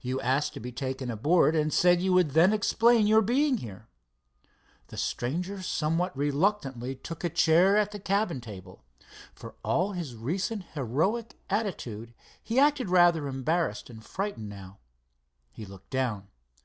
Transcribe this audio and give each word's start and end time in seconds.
You 0.00 0.20
asked 0.20 0.52
to 0.54 0.58
be 0.58 0.72
taken 0.72 1.12
aboard, 1.12 1.54
and 1.54 1.72
said 1.72 2.02
you 2.02 2.12
would 2.12 2.32
then 2.32 2.52
explain 2.52 3.06
your 3.06 3.22
being 3.22 3.58
here." 3.58 3.86
The 4.88 4.96
stranger 4.96 5.62
somewhat 5.62 6.16
reluctantly 6.16 6.96
took 6.96 7.22
a 7.22 7.28
chair 7.30 7.76
at 7.76 7.92
the 7.92 8.00
cabin 8.00 8.40
table. 8.40 8.82
For 9.32 9.54
all 9.62 9.92
his 9.92 10.16
recent 10.16 10.64
heroic 10.74 11.38
attitude, 11.48 12.14
he 12.42 12.58
acted 12.58 12.90
rather 12.90 13.28
embarrassed 13.28 13.88
and 13.88 14.04
frightened 14.04 14.48
now. 14.48 14.80
He 15.52 15.64
looked 15.64 15.90
down. 15.90 16.26